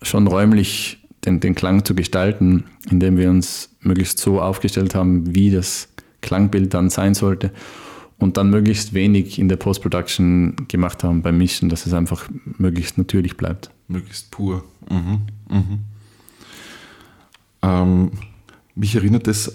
[0.00, 5.50] schon räumlich den, den Klang zu gestalten, indem wir uns möglichst so aufgestellt haben, wie
[5.50, 5.88] das
[6.20, 7.50] Klangbild dann sein sollte
[8.22, 12.98] und dann möglichst wenig in der Post-Production gemacht haben beim Mischen, dass es einfach möglichst
[12.98, 13.70] natürlich bleibt.
[13.88, 14.64] Möglichst pur.
[14.88, 15.22] Mhm.
[15.50, 15.78] Mhm.
[17.62, 18.10] Ähm,
[18.74, 19.54] mich erinnert das, äh,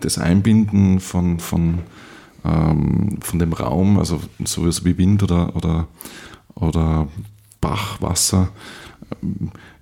[0.00, 1.80] das Einbinden von, von,
[2.44, 5.86] ähm, von dem Raum, also sowas wie Wind oder, oder
[6.60, 7.08] oder
[7.60, 8.48] Bachwasser.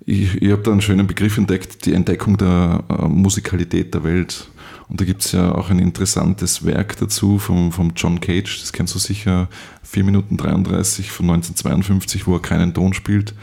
[0.05, 4.49] Ich, ich habe da einen schönen Begriff entdeckt, die Entdeckung der äh, Musikalität der Welt.
[4.87, 8.71] Und da gibt es ja auch ein interessantes Werk dazu vom, vom John Cage, das
[8.71, 9.49] kennst du sicher,
[9.83, 13.33] 4 Minuten 33 von 1952, wo er keinen Ton spielt.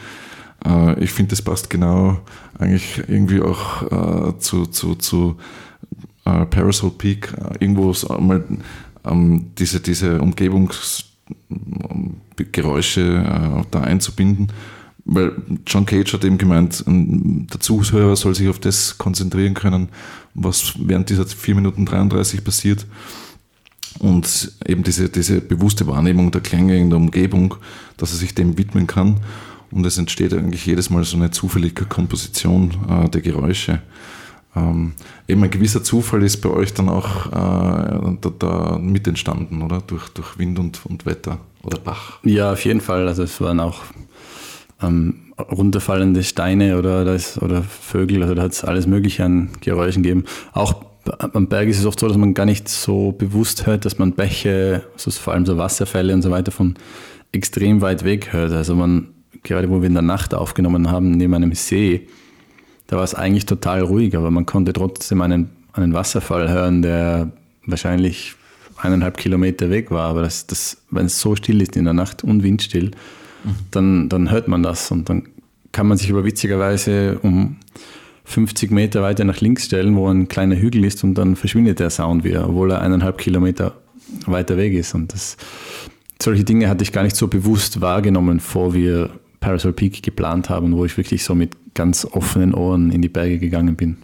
[0.65, 2.21] Äh, ich finde, das passt genau
[2.59, 5.37] eigentlich irgendwie auch äh, zu, zu, zu
[6.25, 8.43] äh, Parasol Peak, irgendwo mal
[9.05, 11.05] ähm, diese, diese Umgebungs-
[12.37, 14.49] Geräusche äh, da einzubinden.
[15.07, 15.33] Weil
[15.67, 19.89] John Cage hat eben gemeint, der Zuhörer soll sich auf das konzentrieren können,
[20.35, 22.87] was während dieser 4 Minuten 33 passiert.
[23.99, 27.55] Und eben diese, diese bewusste Wahrnehmung der Klänge in der Umgebung,
[27.97, 29.21] dass er sich dem widmen kann.
[29.71, 33.83] Und es entsteht eigentlich jedes Mal so eine zufällige Komposition äh, der Geräusche.
[34.57, 34.93] Ähm,
[35.27, 39.81] eben ein gewisser Zufall ist bei euch dann auch äh, da, da, mit entstanden, oder?
[39.81, 42.21] Durch, durch Wind und, und Wetter oder Bach.
[42.23, 43.09] Ja, auf jeden Fall.
[43.09, 43.83] Also es waren auch
[44.87, 50.03] ähm, runterfallende Steine oder, das, oder Vögel, also da hat es alles Mögliche an Geräuschen
[50.03, 50.25] gegeben.
[50.53, 50.85] Auch
[51.19, 54.13] am Berg ist es oft so, dass man gar nicht so bewusst hört, dass man
[54.13, 56.75] Bäche, also vor allem so Wasserfälle und so weiter von
[57.33, 58.53] extrem weit weg hört.
[58.53, 59.09] Also man,
[59.43, 62.09] gerade wo wir in der Nacht aufgenommen haben, neben einem See,
[62.87, 67.33] da war es eigentlich total ruhig, aber man konnte trotzdem einen, einen Wasserfall hören, der
[67.67, 68.35] wahrscheinlich
[68.77, 70.09] eineinhalb Kilometer weg war.
[70.11, 72.91] Aber das, das, wenn es so still ist in der Nacht und windstill.
[73.71, 75.29] Dann, dann hört man das und dann
[75.73, 77.57] kann man sich aber witzigerweise um
[78.25, 81.91] 50 Meter weiter nach links stellen, wo ein kleiner Hügel ist und dann verschwindet der
[81.91, 83.75] Sound wieder, obwohl er eineinhalb Kilometer
[84.27, 84.95] weiter weg ist.
[84.95, 85.37] Und das,
[86.23, 90.75] solche Dinge hatte ich gar nicht so bewusst wahrgenommen, vor wir Parasol Peak geplant haben,
[90.75, 93.99] wo ich wirklich so mit ganz offenen Ohren in die Berge gegangen bin.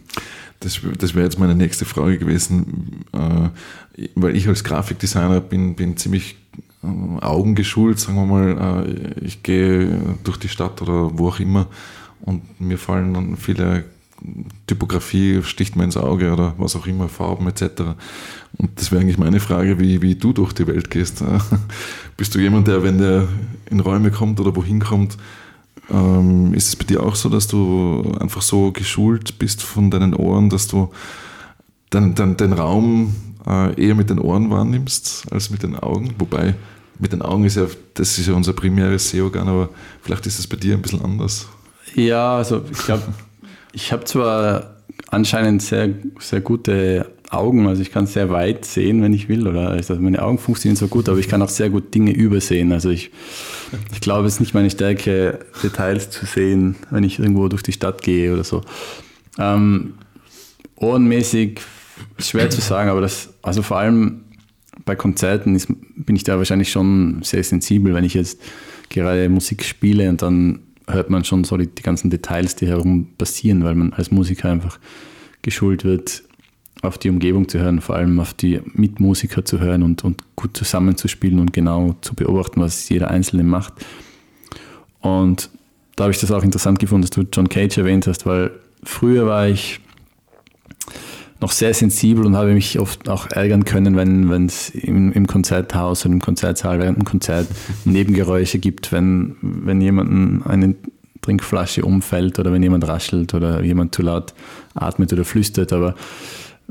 [0.59, 5.97] Das, das wäre jetzt meine nächste Frage gewesen, äh, weil ich als Grafikdesigner bin, bin
[5.97, 6.35] ziemlich
[6.83, 8.85] äh, augengeschult, sagen wir mal.
[8.87, 11.67] Äh, ich gehe durch die Stadt oder wo auch immer
[12.21, 13.85] und mir fallen dann viele
[14.67, 17.63] Typografie sticht mir ins Auge oder was auch immer, Farben etc.
[18.57, 21.23] Und das wäre eigentlich meine Frage, wie, wie du durch die Welt gehst.
[22.17, 23.27] Bist du jemand, der, wenn der
[23.69, 25.17] in Räume kommt oder wohin kommt,
[25.89, 30.13] ähm, ist es bei dir auch so, dass du einfach so geschult bist von deinen
[30.13, 30.91] Ohren, dass du
[31.93, 36.13] den, den, den Raum äh, eher mit den Ohren wahrnimmst als mit den Augen?
[36.19, 36.55] Wobei
[36.99, 39.69] mit den Augen ist ja, das ist ja unser primäres Sehorgan, aber
[40.01, 41.47] vielleicht ist es bei dir ein bisschen anders.
[41.95, 43.03] Ja, also ich glaube,
[43.73, 44.75] ich habe zwar
[45.09, 49.69] anscheinend sehr, sehr gute Augen, also ich kann sehr weit sehen, wenn ich will, oder
[49.69, 52.71] also meine Augen funktionieren so gut, aber ich kann auch sehr gut Dinge übersehen.
[52.71, 53.09] Also ich,
[53.93, 57.71] ich glaube, es ist nicht meine Stärke, Details zu sehen, wenn ich irgendwo durch die
[57.71, 58.61] Stadt gehe oder so.
[59.39, 59.93] Ähm,
[60.75, 61.61] ohrenmäßig
[62.19, 64.21] schwer zu sagen, aber das, also vor allem
[64.85, 68.41] bei Konzerten ist, bin ich da wahrscheinlich schon sehr sensibel, wenn ich jetzt
[68.89, 73.07] gerade Musik spiele und dann hört man schon so die, die ganzen Details, die herum
[73.17, 74.79] passieren, weil man als Musiker einfach
[75.41, 76.23] geschult wird,
[76.81, 80.57] auf die Umgebung zu hören, vor allem auf die Mitmusiker zu hören und, und gut
[80.57, 83.73] zusammenzuspielen und genau zu beobachten, was jeder Einzelne macht.
[84.99, 85.49] Und
[85.95, 88.51] da habe ich das auch interessant gefunden, dass du John Cage erwähnt hast, weil
[88.83, 89.79] früher war ich
[91.41, 96.05] noch sehr sensibel und habe mich oft auch ärgern können, wenn es im, im Konzerthaus
[96.05, 97.47] oder im Konzertsaal während einem Konzert
[97.83, 100.75] Nebengeräusche gibt, wenn, wenn jemanden eine
[101.21, 104.33] Trinkflasche umfällt oder wenn jemand raschelt oder jemand zu laut
[104.75, 105.73] atmet oder flüstert.
[105.73, 105.95] Aber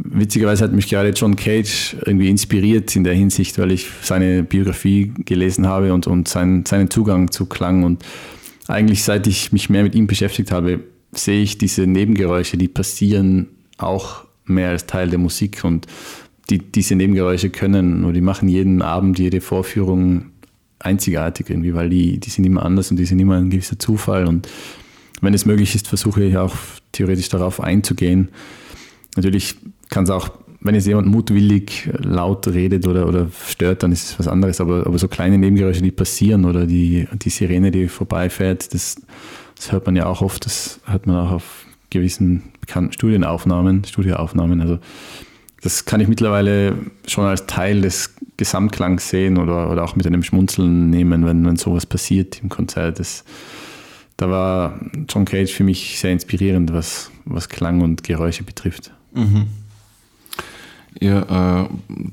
[0.02, 5.12] Witzigerweise hat mich gerade John Cage irgendwie inspiriert in der Hinsicht, weil ich seine Biografie
[5.26, 7.82] gelesen habe und, und sein, seinen Zugang zu Klang.
[7.82, 8.02] Und
[8.66, 10.80] eigentlich seit ich mich mehr mit ihm beschäftigt habe,
[11.12, 15.64] sehe ich diese Nebengeräusche, die passieren, auch mehr als Teil der Musik.
[15.64, 15.86] Und
[16.50, 20.26] die diese Nebengeräusche können oder die machen jeden Abend, jede Vorführung
[20.78, 24.26] einzigartig irgendwie, weil die, die sind immer anders und die sind immer ein gewisser Zufall.
[24.26, 24.48] Und
[25.20, 26.54] wenn es möglich ist, versuche ich auch
[26.92, 28.28] theoretisch darauf einzugehen.
[29.16, 29.56] Natürlich
[29.90, 34.18] kann es auch, wenn jetzt jemand mutwillig laut redet oder, oder stört, dann ist es
[34.18, 34.60] was anderes.
[34.60, 38.96] Aber, aber so kleine Nebengeräusche, die passieren oder die, die Sirene, die vorbeifährt, das,
[39.56, 44.60] das hört man ja auch oft, das hört man auch auf gewissen bekannten Studienaufnahmen, Studioaufnahmen.
[44.60, 44.78] Also
[45.62, 46.74] das kann ich mittlerweile
[47.06, 51.56] schon als Teil des Gesamtklangs sehen oder, oder auch mit einem Schmunzeln nehmen, wenn, wenn
[51.56, 52.98] sowas passiert im Konzert.
[52.98, 53.24] Das,
[54.16, 58.92] da war John Cage für mich sehr inspirierend, was, was Klang und Geräusche betrifft.
[59.12, 59.46] Mhm.
[60.98, 61.68] Ja, äh,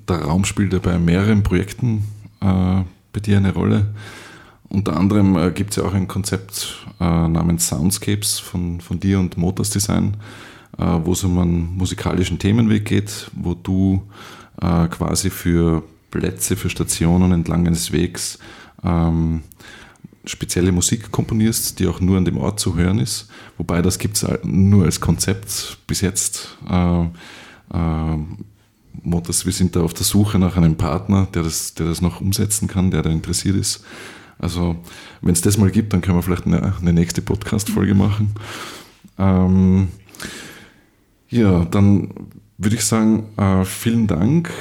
[0.08, 2.04] der Raum spielt ja bei mehreren Projekten
[2.42, 2.82] äh,
[3.14, 3.88] bei dir eine Rolle.
[4.70, 9.20] Unter anderem äh, gibt es ja auch ein Konzept äh, namens Soundscapes von, von dir
[9.20, 10.18] und Motors Design
[10.78, 14.04] äh, wo es um einen musikalischen Themenweg geht, wo du
[14.62, 18.40] äh, quasi für Plätze, für Stationen entlang eines Wegs
[18.84, 19.42] ähm,
[20.26, 23.30] spezielle Musik komponierst, die auch nur an dem Ort zu hören ist.
[23.58, 26.58] Wobei das gibt es nur als Konzept bis jetzt.
[26.70, 27.04] Äh,
[27.74, 28.18] äh,
[29.04, 32.20] Motors, wir sind da auf der Suche nach einem Partner, der das, der das noch
[32.20, 33.86] umsetzen kann, der da interessiert ist.
[34.40, 34.76] Also,
[35.22, 38.36] wenn es das mal gibt, dann können wir vielleicht eine, eine nächste Podcast-Folge machen.
[39.18, 39.90] Ähm,
[41.30, 42.10] ja, dann
[42.58, 44.52] würde ich sagen, äh, vielen Dank.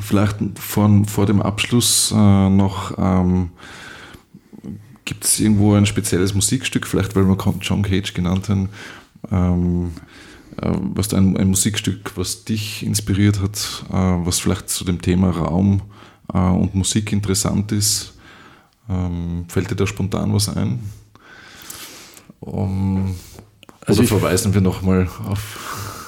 [0.00, 3.50] Vielleicht von, vor dem Abschluss äh, noch, ähm,
[5.04, 8.68] gibt es irgendwo ein spezielles Musikstück, vielleicht weil wir John Cage genannt haben,
[9.30, 9.92] ähm,
[10.60, 15.30] äh, was ein, ein, Musikstück, was dich inspiriert hat, äh, was vielleicht zu dem Thema
[15.30, 15.82] Raum
[16.32, 18.13] äh, und Musik interessant ist.
[18.88, 20.80] Ähm, fällt dir da spontan was ein?
[22.40, 23.14] Um,
[23.86, 26.04] also Oder verweisen wir nochmal auf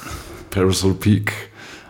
[0.50, 1.32] Parasol Peak?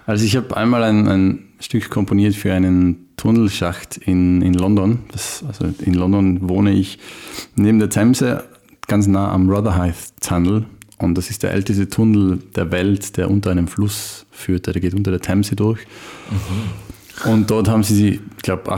[0.06, 4.98] Also ich habe einmal ein, ein, Stück komponiert für einen Tunnelschacht in, in London.
[5.10, 6.98] Das, also in London wohne ich
[7.54, 8.44] neben der Themse,
[8.88, 10.66] ganz nah am Rotherhithe Tunnel.
[10.98, 14.66] Und das ist der älteste Tunnel der Welt, der unter einem Fluss führt.
[14.66, 15.80] Der geht unter der Themse durch.
[16.30, 17.30] Mhm.
[17.30, 18.70] Und dort haben sie, ich glaube,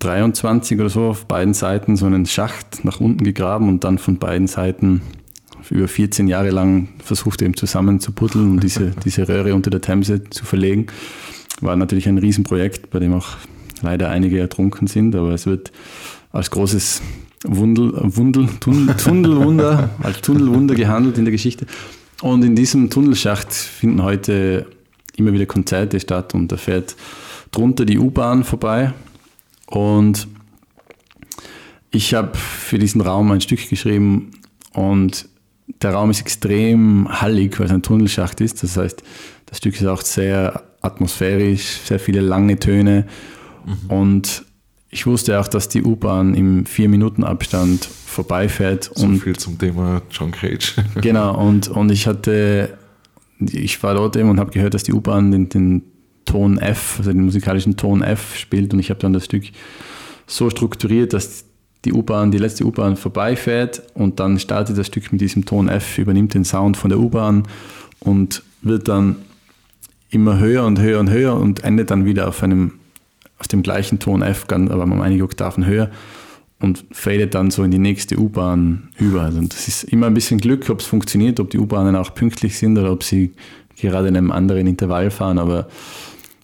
[0.00, 4.18] 1823 oder so auf beiden Seiten so einen Schacht nach unten gegraben und dann von
[4.18, 5.02] beiden Seiten
[5.70, 9.80] über 14 Jahre lang versucht eben zusammen zu puddeln und diese, diese Röhre unter der
[9.80, 10.86] Themse zu verlegen.
[11.60, 13.36] War natürlich ein Riesenprojekt, bei dem auch
[13.82, 15.70] leider einige ertrunken sind, aber es wird
[16.32, 17.02] als großes
[17.44, 21.66] Wundel, Wundel, Tunnel, Tunnelwunder, als Tunnelwunder gehandelt in der Geschichte.
[22.22, 24.66] Und in diesem Tunnelschacht finden heute
[25.16, 26.96] immer wieder Konzerte statt und da fährt
[27.50, 28.92] drunter die U-Bahn vorbei.
[29.70, 30.28] Und
[31.90, 34.32] ich habe für diesen Raum ein Stück geschrieben
[34.72, 35.28] und
[35.82, 38.62] der Raum ist extrem hallig, weil es ein Tunnelschacht ist.
[38.62, 39.02] Das heißt,
[39.46, 43.06] das Stück ist auch sehr atmosphärisch, sehr viele lange Töne.
[43.64, 43.90] Mhm.
[43.90, 44.44] Und
[44.90, 48.90] ich wusste auch, dass die U-Bahn im 4-Minuten-Abstand vorbeifährt.
[48.94, 50.76] So und viel zum Thema John Cage.
[51.00, 52.76] genau, und, und ich hatte,
[53.38, 55.82] ich war dort eben und habe gehört, dass die U-Bahn den, den
[56.24, 58.72] Ton F, also den musikalischen Ton F spielt.
[58.72, 59.44] Und ich habe dann das Stück
[60.26, 61.44] so strukturiert, dass
[61.84, 65.98] die U-Bahn, die letzte U-Bahn vorbeifährt und dann startet das Stück mit diesem Ton F,
[65.98, 67.44] übernimmt den Sound von der U-Bahn
[68.00, 69.16] und wird dann
[70.10, 72.72] immer höher und höher und höher und endet dann wieder auf einem
[73.38, 75.90] auf dem gleichen Ton F, aber um einige Oktaven höher
[76.60, 79.22] und fadet dann so in die nächste U-Bahn über.
[79.22, 82.58] Also das ist immer ein bisschen Glück, ob es funktioniert, ob die U-Bahnen auch pünktlich
[82.58, 83.32] sind oder ob sie
[83.80, 85.68] gerade in einem anderen Intervall fahren, aber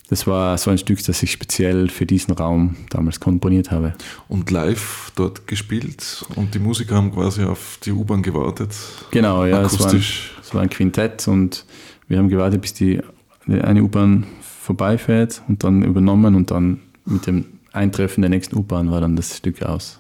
[0.09, 3.95] das war so ein Stück, das ich speziell für diesen Raum damals komponiert habe.
[4.29, 8.71] Und live dort gespielt und die Musiker haben quasi auf die U-Bahn gewartet.
[9.11, 11.64] Genau, ja, es war, ein, es war, ein, Quintett und
[12.07, 13.01] wir haben gewartet, bis die
[13.49, 19.01] eine U-Bahn vorbeifährt und dann übernommen und dann mit dem Eintreffen der nächsten U-Bahn war
[19.01, 19.99] dann das Stück aus.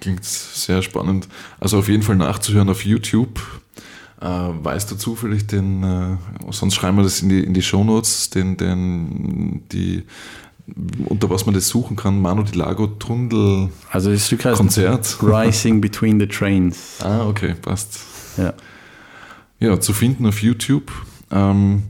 [0.00, 1.28] Klingt sehr spannend.
[1.60, 3.40] Also auf jeden Fall nachzuhören auf YouTube
[4.24, 6.16] weißt du zufällig den, äh,
[6.50, 10.04] sonst schreiben wir das in die, in die Shownotes, den, den, die,
[11.04, 15.18] unter was man das suchen kann, Manu Di Lago Tunnel also das Stück heißt Konzert.
[15.22, 16.98] Rising Between the Trains.
[17.04, 18.00] Ah, okay, passt.
[18.38, 18.54] Ja.
[19.60, 20.90] Ja, zu finden auf YouTube.
[21.30, 21.82] Ähm,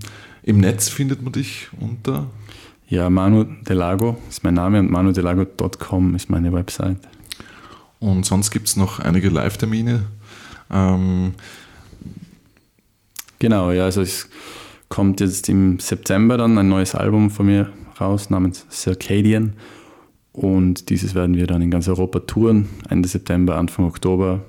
[0.42, 2.26] Im Netz findet man dich unter?
[2.88, 6.98] Ja, Manu Del Lago ist mein Name und manudelago.com ist meine Website.
[8.00, 10.04] Und sonst gibt es noch einige Live-Termine.
[10.70, 11.34] Ähm,
[13.45, 14.30] Genau, ja, also es
[14.88, 17.70] kommt jetzt im September dann ein neues Album von mir
[18.01, 19.53] raus namens Circadian
[20.32, 22.70] und dieses werden wir dann in ganz Europa touren.
[22.88, 24.40] Ende September, Anfang Oktober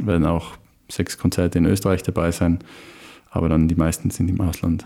[0.00, 0.52] werden auch
[0.88, 2.60] sechs Konzerte in Österreich dabei sein,
[3.28, 4.84] aber dann die meisten sind im Ausland.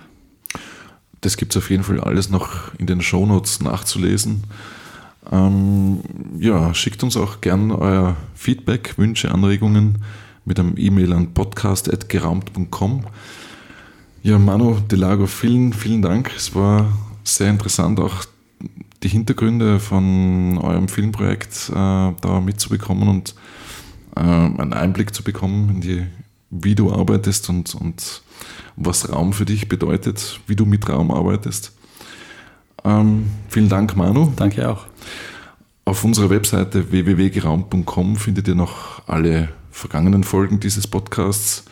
[1.20, 4.44] das gibt es auf jeden Fall alles noch in den Shownotes nachzulesen.
[5.30, 6.00] Ähm,
[6.38, 9.98] ja, schickt uns auch gern euer Feedback, Wünsche, Anregungen
[10.46, 13.04] mit einem E-Mail an podcast.geraumt.com.
[14.28, 16.30] Ja, Manu Delago, vielen, vielen Dank.
[16.36, 16.92] Es war
[17.24, 18.26] sehr interessant, auch
[19.02, 23.34] die Hintergründe von eurem Filmprojekt äh, da mitzubekommen und
[24.16, 26.06] äh, einen Einblick zu bekommen in die,
[26.50, 28.20] wie du arbeitest und, und
[28.76, 31.72] was Raum für dich bedeutet, wie du mit Raum arbeitest.
[32.84, 34.30] Ähm, vielen Dank, Manu.
[34.36, 34.84] Danke auch.
[35.86, 41.64] Auf unserer Webseite www.geraumt.com findet ihr noch alle vergangenen Folgen dieses Podcasts.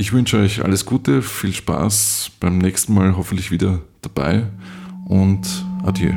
[0.00, 4.46] Ich wünsche euch alles Gute, viel Spaß beim nächsten Mal hoffentlich wieder dabei
[5.04, 5.46] und
[5.84, 6.14] adieu.